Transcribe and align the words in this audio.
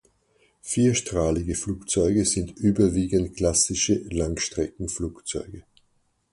Vierstrahlige 0.63 1.53
Flugzeuge 1.53 2.25
sind 2.25 2.57
überwiegend 2.57 3.37
klassische 3.37 3.99
Langstreckenflugzeuge. 4.09 5.63